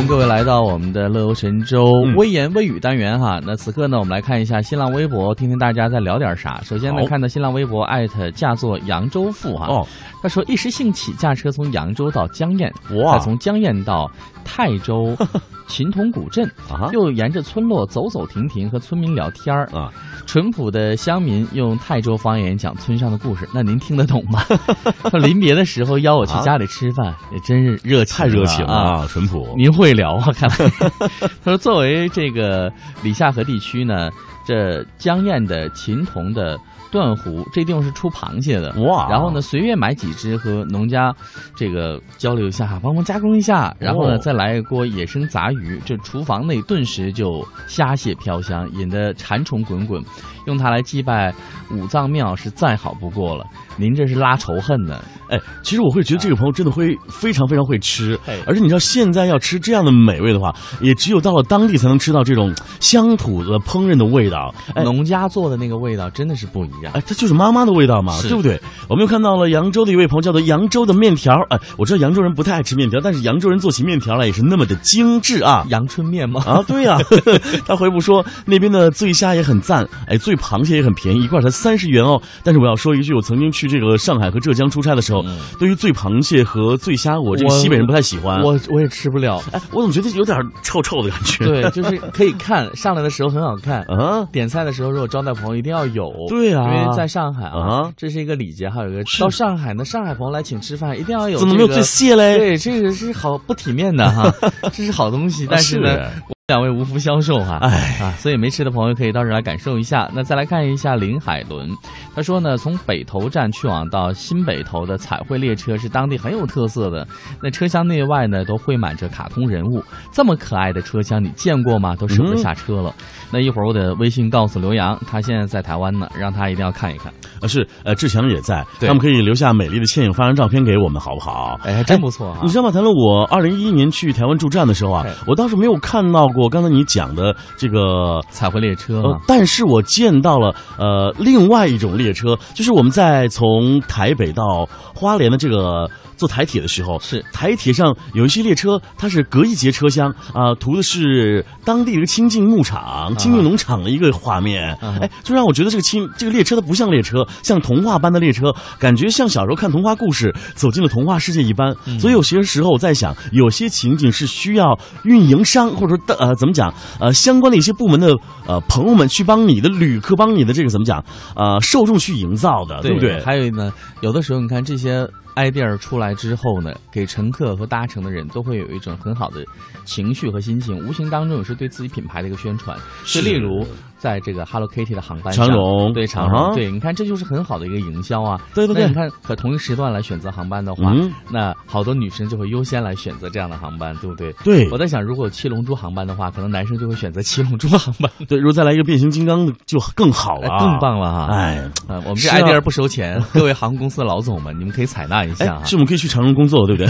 [0.09, 3.39] 各位来到我们的乐游神州微言微语单元哈。
[3.45, 6.59] 那此刻呢，我们来看一下新浪微博，听听大家在聊点啥。
[6.65, 9.87] 首先呢，看到新浪微博艾特驾作扬州妇哈，哦，
[10.23, 14.11] 他说一时兴起驾车从扬州到江堰，哇再从江堰到
[14.47, 15.15] 泰州
[15.69, 19.93] 秦同古镇，啊又沿着村落走走停停，和村民聊天儿啊。
[20.27, 24.41] 淳朴的乡民用泰州方言讲村上的故事，那您听得懂吗？
[25.11, 28.91] 他临别的时候邀我去家里吃饭，也真是热情，太热情了啊！
[29.01, 29.55] 啊，淳朴。
[29.57, 30.31] 您会聊啊？
[30.33, 30.57] 看来，
[31.45, 34.09] 他说，作为这个里夏河地区呢，
[34.47, 36.57] 这江堰的秦同的
[36.91, 41.15] 断湖这地方是出螃蟹的哇然后呢，随便买几只和农家
[41.57, 50.03] 这个交流一下，帮忙加工一下，然后呢，哦再来一锅野生杂鱼，这厨房内顿时就虾蟹飘香，引得馋虫滚滚。
[50.47, 51.35] 用它来祭拜
[51.71, 53.45] 五脏庙是再好不过了。
[53.79, 55.01] 您这是拉仇恨呢？
[55.29, 64.55] 哎，其实我会觉得这个朋友真的会非常非常会吃哎，而且你知道现在要吃这样的美味的话，也只有到了当地才能吃到这种乡土的烹饪的味道。
[64.75, 66.93] 哎，农家做的那个味道真的是不一样。
[66.95, 68.61] 哎，这就是妈妈的味道嘛，对不对？
[68.89, 71.35] 我们又看到了扬州的一位朋友，叫做扬州的面条。
[71.51, 75.67] 哎，我知道扬州人不太爱吃面条，但是扬州人做起面条来也是那么的精致啊。
[75.69, 76.43] 阳春面吗？
[76.47, 76.99] 啊，对呀、
[77.67, 82.21] 他回复说那边的醉虾也很赞，哎，醉螃蟹也很便宜，一罐才三十元哦。
[82.43, 85.23] 但是我要说一句，我曾经去这个上海和浙江出差的时候，
[85.59, 88.43] 对于醉螃蟹和醉虾，我这个西北人不太喜欢。
[88.43, 89.43] 我我也吃不了。
[89.53, 91.45] 哎，我怎么觉得有点臭臭的感觉？
[91.47, 96.11] 对，就是可以看上来的时候很好看啊，点菜的时候如果招待朋友一定要有。
[96.29, 101.39] 对啊因为在上海啊啊，这是一个礼节，还有一个到上海呢，上海朋友来请吃饭一定要有。
[101.39, 102.39] 怎么没有醉蟹嘞？
[102.39, 104.33] 对，这个是好不体面的哈，
[104.73, 105.89] 这是好东西，但是呢。
[106.11, 110.11] 是两位无福消受哈，哎啊，所以没吃的朋友可以到这来感受一下。
[110.15, 111.69] 那再来看一下林海伦，
[112.17, 117.07] 他说呢，从北头站去往到新北头的彩绘列车是当地很有特色的。
[117.43, 121.95] 那车厢内外呢都绘满着卡通人物，这么可爱的车厢你见过吗？
[121.95, 122.95] 都舍不得下车了。
[123.31, 127.13] 那一会儿我得微信告诉刘洋，他现在在台湾呢，让他一定要看一看。
[127.43, 131.61] 呃，是呃，志强也在，对他们可以留下美丽的倩影，发张照片给我们，好不好？
[131.63, 132.71] 哎，还真不错啊、你知道吗？
[132.71, 147.25] 谈论我二零一一年去台湾驻站的时候啊哎，我倒是没有看到过刚才你讲的这个彩绘列车但是我见到了呃另外一种列车，就是我们在从台北到花莲的这个坐台铁的时候，是。
[147.33, 154.99] 台铁上有一些列车，它是隔一节车厢啊、图的是当地一个清净牧场、清净农场的一个画面，啊。
[155.01, 161.75] 哎，就让我觉得这个清这个列车它不像列车，像童话般的列车，感觉像小时候看童话故事走进了童话世界一般。
[161.87, 161.99] 嗯。
[162.01, 168.13] 所以有些时候我在想，有些情景是需要运营商或者说的呃 怎么讲呃相关的一些部门的
[168.47, 171.05] 呃朋友们去帮你的旅客帮你的这个怎么讲
[171.37, 173.23] 呃受众去营造的，对不对？
[173.23, 175.07] 还有呢，有的时候你看这些
[175.39, 179.45] idea 出来之后呢，给乘客和搭乘的人都会有一种很好的
[179.85, 182.77] 情绪和心情，无形当中也是对自己品牌的一个宣传。
[183.05, 183.67] 是就例如
[183.99, 188.41] 在这个 Hello Kitty 的航班上，长荣对长啊荣，对，你看这就是很好的一个营销啊。
[188.55, 194.33] 对对对那你看可同一时段来选择航班的话，嗯那好多女生就会优先来选择这样的航班，对不对？
[194.45, 198.11] 对我在想，如果有七龙珠航班的话，可能男生就会选择七龙珠航班。
[198.29, 201.27] 对，如果再来一个变形金刚的就更好了、哎更棒了哈！
[201.35, 201.57] 哎，
[201.89, 205.65] 啊，我们这 idea 不收钱， 各位航空公司的老总们，你们可以采纳一下哎，哈。
[205.65, 206.89] 是我们可以去长荣工作，对不对？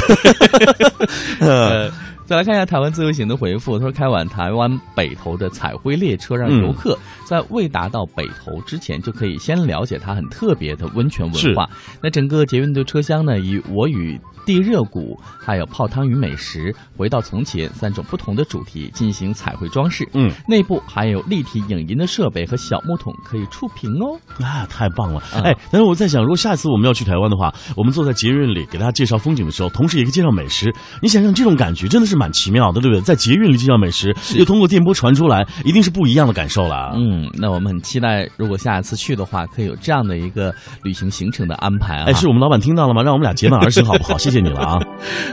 [1.40, 1.90] 呃，
[2.28, 11.66] 再来看一下台湾自由行的回复，他说开往台湾北投的彩绘列车，让嗯游客在未达到北投之前就可以先了解它很特别的温泉文化。
[12.02, 20.06] 那整个捷运的车厢呢，以我与地热谷还有泡汤与美食、回到从前三种不同的主题进行彩绘装饰。
[20.12, 24.20] 嗯，内部还有立体影音的设备和小木桶可以触屏哦。
[24.44, 25.18] 啊，太棒了！
[25.32, 30.70] 啊哎，但是我在想，如果下次我们要去台湾的话，我们坐在捷运里给大家介绍风景的时候，同时也可以介绍美食。
[31.00, 33.00] 你想想，这种感觉真的是蛮奇妙的，对不对？
[33.00, 36.92] 在捷运里介绍美食，又通过电波传出来，一定是不一样的感受了。
[36.96, 40.52] 嗯，那我们很期待，如果下一次去的话，可以有这样的一个
[40.82, 42.04] 旅行行程的安排啊。
[42.08, 43.02] 哎，是我们老板听到了吗？
[43.02, 44.18] 让我们俩结伴而行，好不好？
[44.18, 44.78] 谢谢你了啊！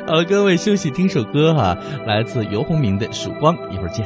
[0.08, 4.06] 好， 各位休息听首歌哈，来自游鸿明的《曙光》，一会儿见。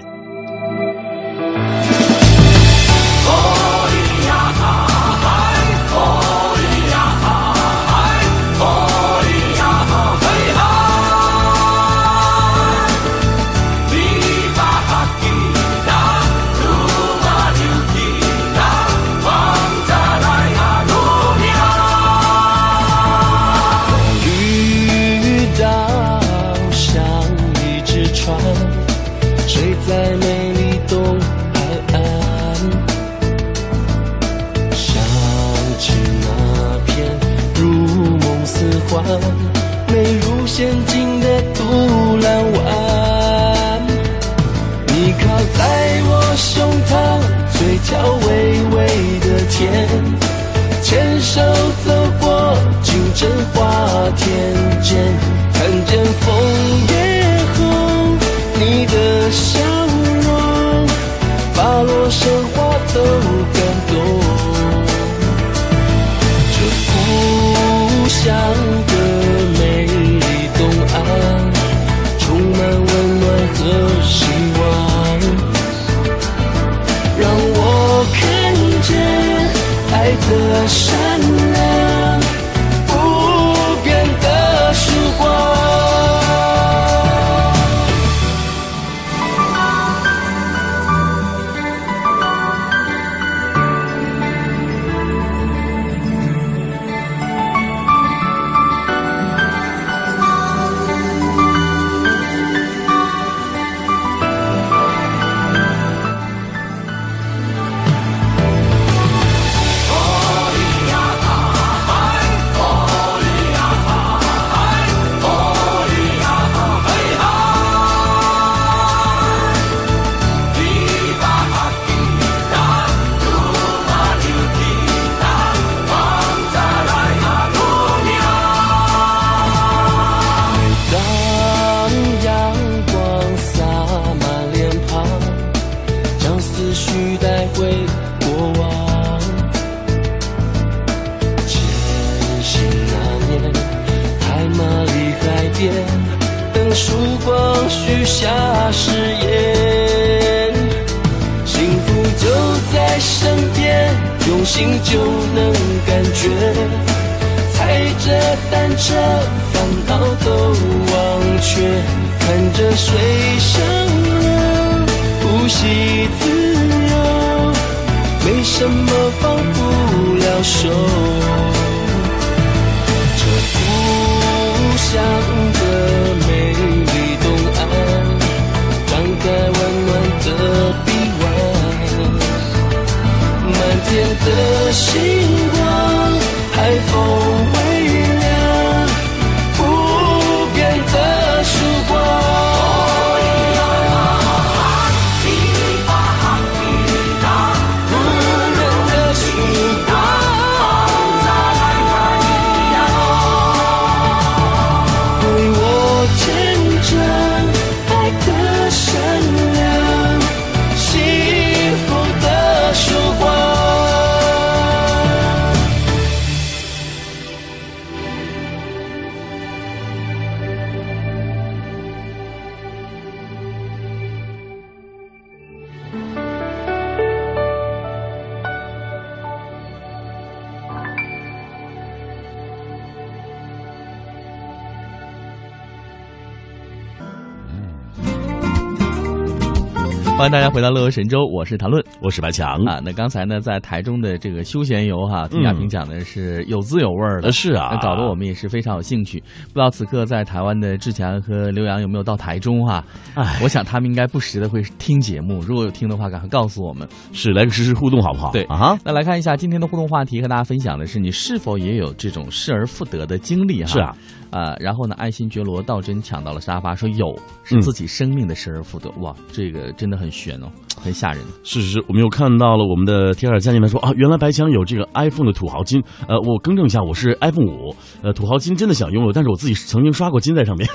[240.19, 242.81] 欢迎大家回到乐游神州，我是谭论，我是白强啊。
[242.83, 249.17] 那刚才呢，在台中的这个休闲游哈，听亚平讲的是有滋有味儿的，呃是啊那搞得我们也是非常有兴趣。
[249.21, 252.83] 不知道此刻在台湾的志强和刘洋有没有到台中哈？
[253.15, 256.85] 哎，我想他们应该不时的会听节目，如果有听的话，赶快告诉我们。
[257.13, 258.33] 是来个实时互动好不好？
[258.33, 263.67] 对啊，那来看一下今天的互动话题，和大家分享的是你是否也有这种失而复得的经历哈？
[263.67, 263.95] 是啊。
[264.31, 270.47] 呃，然后呢，爱新觉罗道真抢到了沙发，说有是自己生命的失而复得，哇，这个真的很悬哦，
[270.81, 271.23] 很吓人。
[271.43, 280.69] 是是是，我们又看到了我们的铁尔佳宁他说啊，原来白强有这个 iPhone 的土豪金，呃，我更正一下，我是 iPhone 五，呃，土豪金真的想拥有，但是我自己曾经刷过金在上面，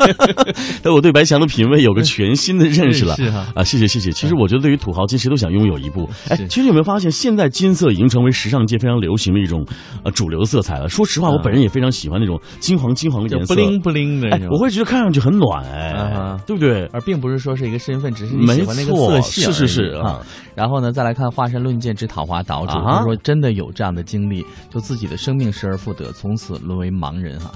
[0.82, 3.14] 但我对白强的品味有个全新的认识了。
[3.16, 4.10] 是哈啊，谢谢谢谢。
[4.12, 6.08] 其实我觉得对于土豪金，谁都想拥有一部。
[6.28, 9.66] 哎，其实有没有发现，现在金色已经成为时尚界非常流行的一种
[10.04, 10.88] 呃主流色彩了？
[10.88, 16.86] 说实话，我本人也非常喜欢那种金黄金黄的颜色，不灵不灵的那哎，我会觉得看上去很暖，哎，啊对不对？
[16.92, 20.20] 而并不是说是一个身份，只是你喜欢那个色系是是是啊。
[20.54, 27.50] 然后呢，再来看华山论剑之讨伐岛主，啊他说真的有这样的经历，就自己的生命失而复得，从此沦为盲人哈。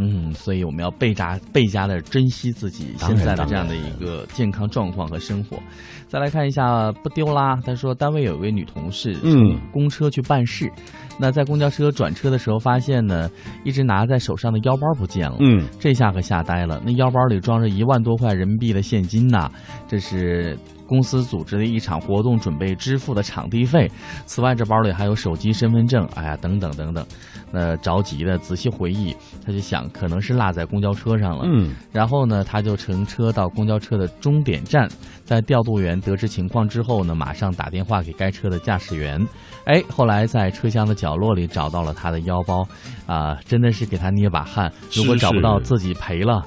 [0.00, 5.58] 嗯，所以我们要倍加倍加的珍惜自己现在的这样的一个健康状况和生活。
[6.06, 10.70] 再来看一下不丢啦，他说单位有一位女同事，嗯，公车去办事，
[11.18, 13.28] 那在公交车转车的时候，发现呢，
[13.64, 15.36] 一直拿在手上的腰包不见了。
[15.40, 16.80] 嗯，这下可吓呆了。
[16.84, 19.50] 那腰包里装着一万多块人民币的现金呐，
[19.88, 20.56] 这是
[20.86, 23.90] 公司组织的一场活动准备支付的场地费。
[24.26, 27.04] 此外，这包里还有手机、身份证，哎呀，等等等等。
[27.50, 31.44] 那着急的仔细回忆，他就想可能是落在公交车上了。
[31.46, 34.86] 嗯，然后呢，他就乘车到公交车的终点站，
[35.24, 39.26] 在调度员得知情况之后呢，马上打电话给该车的驾驶员。
[39.64, 42.66] 哎，后来在车厢的角落里找到了他的腰包，
[43.06, 44.72] 啊，真的是给他捏把汗。
[44.94, 46.44] 如果找不到，自己赔了，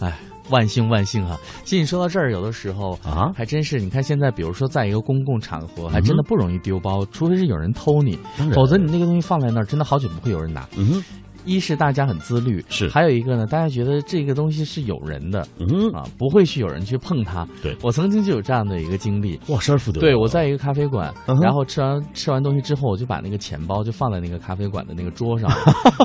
[0.00, 0.16] 哎。
[0.50, 1.38] 万幸万幸啊！
[1.62, 3.78] 其实你说到这儿，有的时候啊，还真是。
[3.78, 8.18] 你看现在，比如说在一个公共场合，还真的不容易丢包，除非是有人偷你，
[8.52, 10.68] 否则你那个东西放在那儿，真的好久不会有人拿。
[10.76, 11.00] 嗯。
[11.44, 17.46] 一是大家很自律，是还有一个呢，大家觉得这个东西是有人的，嗯啊，不会去有人去碰它。
[17.62, 20.00] 对我曾经就有这样的一个经历，哇，失而复得。
[20.00, 21.12] 对我在一个咖啡馆，
[21.42, 25.50] 然后吃完吃完东西之后，我就把那个钱包就放在那个咖啡馆的那个桌上，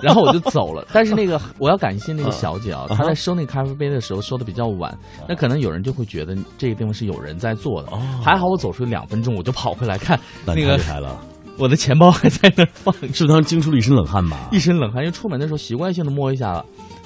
[0.02, 0.88] 然后我就走了。
[0.94, 4.96] 但是那个我要感谢那个小姐啊，她在收那个咖啡杯的时候收的比较晚，
[5.28, 7.92] 那可能有人就会觉得这个地方是有人在做的。
[8.22, 10.76] 还好我走出两分钟，我就跑回来看那个。
[10.76, 11.18] 厉害了。
[11.58, 14.49] 我的钱包还在那放，是不是当时惊出了一身冷汗吧？
[14.51, 16.64] 一身冷汗，因为出门的时候习惯性的摸一下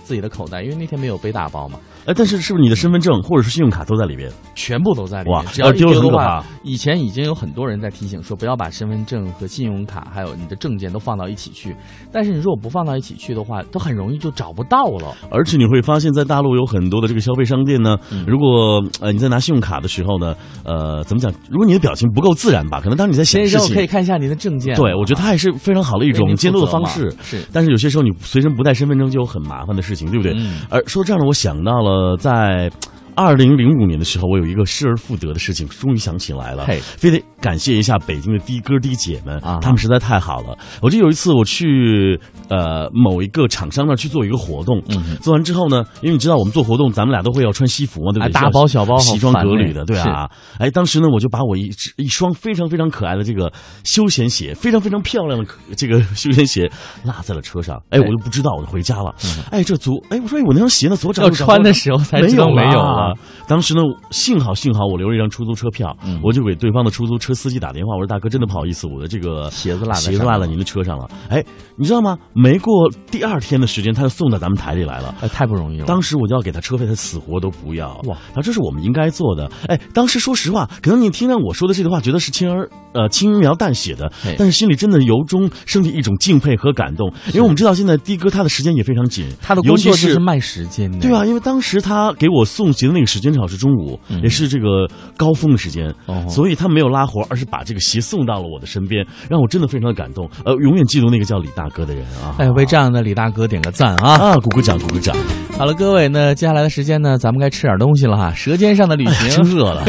[0.09, 1.77] 自己的口袋，因为那天没有背大包嘛。
[2.07, 4.27] 哎，但是是不是你的身份证或者是信用卡都在里边？
[4.55, 5.37] 全部都在里面。
[5.37, 11.75] 哇，只要丢的话，以前已经有很多人在提醒说，不要把身份证和信用卡还有你的证件都放到一起去。
[12.11, 15.15] 但是你如果不放到一起去的话，都很容易就找不到了。
[15.29, 17.95] 而且你会发现在大陆有很多的这个消费商店呢，
[18.25, 21.31] 如果呃你在拿信用卡的时候呢，呃，怎么讲？
[21.51, 24.75] 如果你的表情不够自然吧，可能当你在显示，可以看一下您的证件。
[24.75, 27.13] 对，我觉得它也是非常好的一种监督的方式。
[27.21, 30.33] 是，但是有些时候你随身不带身份证就有很麻烦的事情，对不对？
[30.35, 30.61] 嗯。
[30.69, 32.71] 而说这样的，我想到了在。
[33.19, 40.57] 二零零五年的时候，我有一个失而复得的事情，终于想起来了，非得感谢一下北京的的哥的姐们啊，他们实在太好了。
[40.81, 42.17] 我记得有一次我去
[42.47, 44.81] 呃某一个厂商那儿去做一个活动，
[45.19, 48.31] 做完之后呢，因为你知道我们做活动，咱们俩都会要穿西服嘛，对不对？
[48.31, 50.29] 大包小包，西装革履的，对啊。
[50.57, 53.51] 哎，当时呢，我就把我一一双非常非常可爱的这个
[53.83, 56.71] 休闲鞋，非常非常漂亮的这个休闲鞋
[57.03, 57.81] 落在了车上。
[57.89, 59.13] 哎，我就不知道，我就回家了。
[59.51, 60.95] 哎，这足，哎，我说哎，我那双鞋呢？
[60.95, 63.08] 左脚要穿的时候才知道没有了。
[63.47, 63.81] 当时呢，
[64.11, 71.09] 幸好幸好我留了一张出租车票，我就给对方的出租车司机打电话，我说大哥，真的不好意思，我的这个鞋子落鞋子落在您的车上了。
[71.29, 71.43] 哎，
[71.75, 72.17] 你知道吗？
[72.33, 75.15] 没过第二天的时间，他就送到咱们台里来了。
[75.21, 75.85] 哎，太不容易了。
[75.85, 77.95] 当时我就要给他车费，他死活都不要。
[78.05, 79.49] 哇，他说这是我们应该做的。
[79.67, 87.11] 哎，当时说实话，可能你听到我说的这句话，觉得是轻而呃轻描淡写的，但是心里真的由衷升起一种敬佩和感动。
[87.27, 91.25] 因为我们知道现在的哥他的时间也非常紧，他的工作就是卖时间的，对啊？
[91.25, 93.29] 因为当时他给我送行的那个时间。
[93.29, 95.93] 正好是中午，也是这个高峰的时间，
[96.27, 100.27] 所以他没有拉活，而是把这个鞋送到了我的身边，让我真的非常的感动。
[100.43, 102.33] 呃，永远记住那个叫李大哥的人啊！
[102.39, 104.17] 哎，为这样的李大哥点个赞啊！
[104.17, 105.15] 啊，鼓鼓掌，鼓鼓掌。
[105.59, 108.33] 好了，各位，那接下来的时间呢，咱们该吃点东西了哈。
[108.33, 109.85] 舌尖上的旅行，真饿了。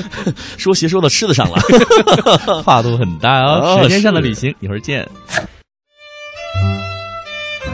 [0.58, 1.56] 说鞋说到吃的上了，
[2.62, 3.78] 跨度很大哦。
[3.80, 5.08] 舌尖上的旅行，一会儿见。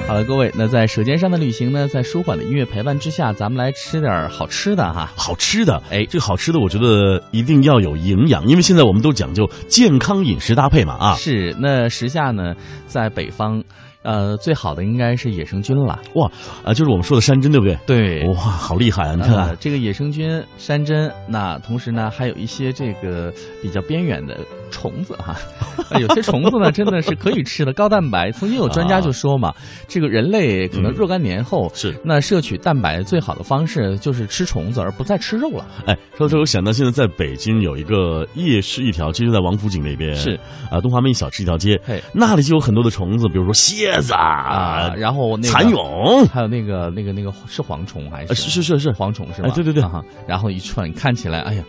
[0.09, 5.12] 好了，各位，那在舌尖上的旅行呢，在舒缓的音乐陪伴之下，咱们来吃点好吃的哈。
[5.14, 11.14] 好吃的，哎，这个好吃的，我觉得一定要有营养，因为现在我们都讲究健康饮食搭配嘛啊。
[11.16, 12.54] 是，那时下呢，
[12.86, 13.62] 在北方。
[14.03, 16.30] 呃，最好的应该是野生菌了哇，
[16.64, 17.76] 啊，就是我们说的山珍，对不对？
[17.86, 19.14] 对，哇，好厉害啊！
[19.16, 24.38] 你看这个野生菌、山珍，那同时呢，还有一些这个比较边缘的
[24.70, 25.36] 虫子哈。
[25.99, 28.30] 有些虫子呢，真的是可以吃的，高蛋白。
[28.30, 29.53] 曾经有专家就说嘛，
[29.88, 35.66] 这个人类可能若干年后是那摄取蛋白最好的方式就是吃虫子，而不再吃肉了。
[35.86, 40.38] 哎，说到这，我想到现在在北京有一个夜市一条街，就在王府井那边，是
[40.70, 43.88] 啊，东华门小吃一条街，嘿，那里就有很多的虫子，比如说蝎。
[44.01, 48.34] 子啊，然后那个蚕蛹，还有那个那个那个是蝗虫还是？
[48.34, 48.93] 是是是是。
[48.93, 49.51] 蝗虫是吧？
[49.55, 49.82] 对对对，
[50.26, 51.62] 然后一串看起来，哎呀，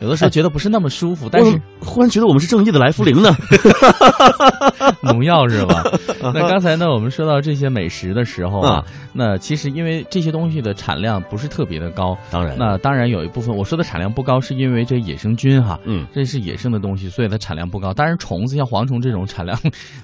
[0.00, 3.34] 有的时候觉得不是那么舒服，但是忽然觉得我们是正义的来福灵呢，
[5.02, 5.82] 农药是吧？
[6.34, 17.92] 那刚才呢，我们说到这些美食的时候啊，那其实因为这些东西的产量不是特别的高，当然，那当然有一部分我说的产量不高，是因为这野生菌哈，嗯，这是野生的东西，所以它产量不高。
[17.94, 19.58] 当然，虫子像蝗虫这种产量，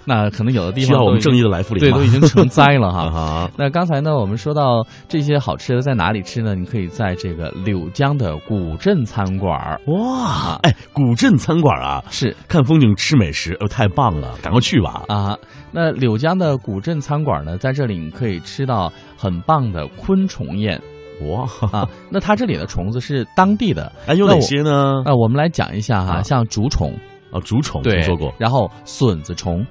[0.05, 3.51] 那可能有的地方需要我们正义的来对， 都已经成灾了哈。
[3.57, 6.55] 那刚才呢，我们说到这些好吃的在哪里吃呢？
[6.55, 15.37] 你可以在这个柳江的古镇餐馆哇，哎，古镇餐馆啊，是看风景吃美食，哦，太棒了，赶快去吧啊！
[15.73, 20.81] 那柳江的古镇餐馆呢，在这里你可以吃到很棒的昆虫宴
[21.29, 21.89] 哇啊！
[22.11, 25.03] 那它这里的虫子是当地的，哎，有哪些呢？
[25.05, 26.93] 啊，我们来讲一下哈，像竹虫。
[27.33, 29.65] 哦，竹虫听说过，然后笋子虫，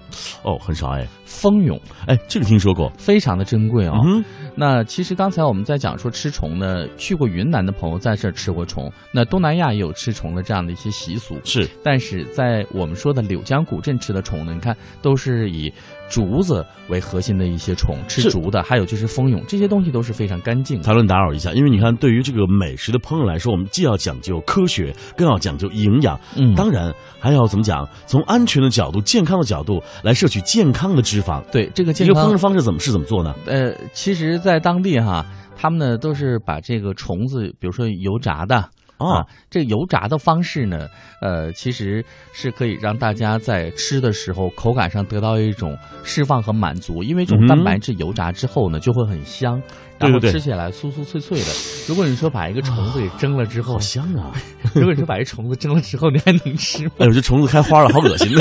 [0.44, 1.08] 哦，很少哎。
[1.26, 3.94] 蜂蛹，哎，这个听说过，非常的珍贵哦。
[4.04, 4.24] 嗯
[4.56, 11.40] 那其实刚才我们在讲说吃虫呢，去过云南的朋友在这儿吃过虫，那东南亚也有吃虫的这样的一些习俗。
[11.46, 15.72] 是，但是在我们说的柳江古镇吃的虫呢，你看都是以
[16.10, 20.84] 竹子为核心的一些虫，吃竹的，还有就是蜂蛹，这些东西都是非常干净的。
[20.84, 26.54] 谈论打扰一下，因为你看，对于这个美食的烹饪来说，我们既要讲究科学，更要讲究营养，嗯。
[26.56, 27.86] 当然还要怎么讲？
[28.06, 31.44] 从安全的角度、健康的角度来摄取健康的脂肪。
[31.52, 33.36] 对这个健一个康烹饪方式怎么是怎么做呢？
[33.46, 35.26] 呃，其实，在当地哈，
[35.58, 38.64] 他们呢都是把这个虫子，比如说油炸的。
[39.00, 40.86] 啊，这油炸的方式呢，
[41.22, 45.74] 呃，其实是可以让大家在吃的时候口感上得到一种
[46.04, 49.62] 释放和满足，因为这种嗯蛋白质油炸之后呢，就会很香，
[50.00, 51.46] 然后吃起来酥酥脆脆的。
[51.88, 54.32] 如果你说把一个虫子给蒸了之后，好香啊！
[54.74, 56.92] 如果你说把一虫子蒸了之后，你还能吃吗？
[57.00, 58.30] 哎呦，这虫子开花了，好恶心！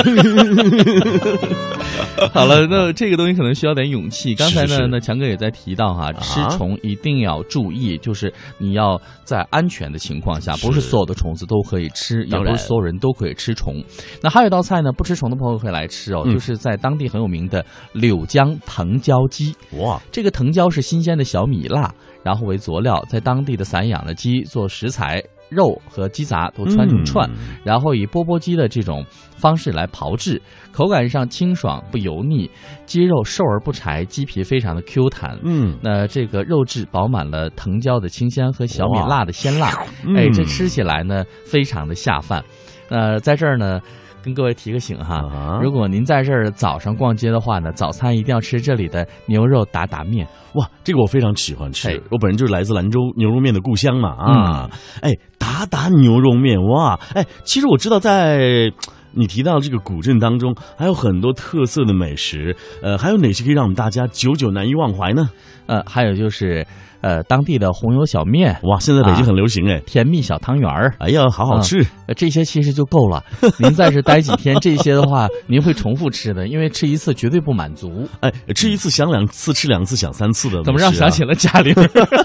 [2.32, 4.34] 好了，那这个东西可能需要点勇气。
[4.34, 13.82] 刚才呢，那强哥也在提到哈，吃虫一定要注意，就是你要在安全的情况下，不是所有的虫子都可以吃，也不是所有人都可以吃虫。
[14.22, 19.54] 那还有一道菜呢，不吃虫的朋友可以来吃哦，嗯就是在当地很有名的柳江藤椒鸡。
[19.78, 21.92] 哇，这个藤椒是新鲜的小米辣，
[22.22, 25.22] 然后为佐料，在当地的散养的鸡做食材。
[25.50, 29.02] 肉和鸡杂都穿成串，嗯然后以钵钵鸡的这种
[29.34, 30.38] 方式来炮制，
[30.72, 32.50] 口感上清爽不油腻，
[32.84, 35.38] 鸡肉瘦而不柴，鸡皮非常的 Q 弹。
[35.42, 39.72] 嗯，那这个肉质饱满了藤椒的清香和小米辣的鲜辣，
[40.06, 42.44] 嗯哎，这吃起来呢非常的下饭。
[42.90, 43.80] 那在这儿呢。
[44.22, 50.26] 跟各位提个醒哈，啊如果您在这儿早上逛街的话呢，早餐一定要吃这里的牛肉打打面。
[50.54, 54.70] 哇，这个我非常喜欢吃，我本人就是来自兰州牛肉面的故乡嘛啊，
[55.02, 58.72] 哎，打打牛肉面哇，哎，其实我知道在。
[59.10, 65.30] 你提到这个古镇当中还有很多特色的美食，呃，还有哪些可以让我们大家久久难以忘怀呢？
[65.66, 66.64] 呃，还有就是
[67.00, 73.22] 呃当地的红油小面，哇，现在北京很流行哎、甜蜜小汤圆儿，哎呀，好好吃、呃这些其实就够了。
[73.58, 78.08] 您在这待几天，这些的话您会重复吃的，因为吃一次绝对不满足。
[78.20, 81.74] 哎，吃一次想两次，吃两次想三次的、怎么让想起了贾玲？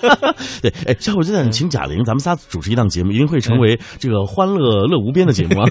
[0.61, 5.69] 对，哎，下回就想请贾玲，咱们仨主持一档节目，一定会成为这个欢乐乐无边的节目啊。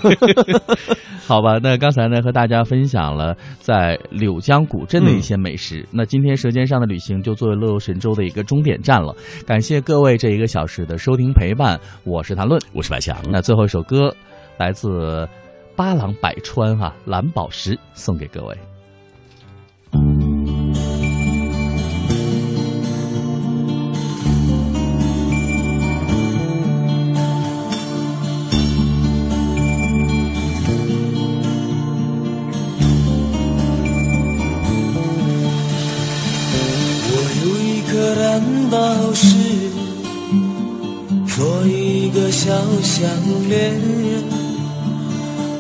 [1.27, 5.87] 好吧，那刚才呢和大家分享了在柳江古镇的一些美食。
[5.91, 9.15] 那今天《舌尖上的旅行》就作为乐游神州的一个终点站了。
[9.47, 13.17] 感谢各位这一个小时的收听陪伴，我是谭论，我是白强。
[13.31, 14.13] 那最后一首歌
[14.59, 15.29] 来自
[15.77, 18.57] 巴郎百川哈、蓝宝石送给各位。
[43.53, 44.25] 恋人，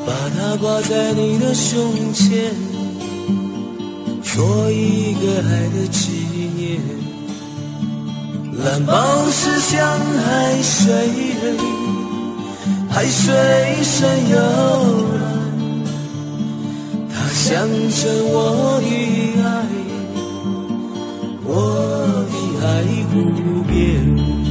[0.07, 2.55] 把它挂在你的胸前，
[4.23, 6.01] 做一个爱的纪
[6.57, 6.81] 念。
[8.65, 8.95] 蓝宝
[9.31, 9.77] 石像
[10.25, 10.89] 海水，
[12.89, 13.35] 海水
[13.83, 14.37] 深又
[15.19, 15.23] 蓝，
[17.13, 18.01] 它象征
[18.33, 18.87] 我的
[19.43, 19.47] 爱。
[21.45, 21.51] 我
[22.31, 22.35] 的
[22.67, 22.67] 爱
[23.13, 24.42] 无边。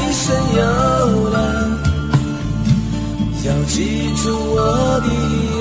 [0.00, 0.60] 水深又
[1.30, 1.38] 来，
[3.44, 4.56] 要记住我
[5.00, 5.06] 的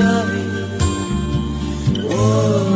[0.02, 0.08] 爱，
[2.04, 2.69] 我。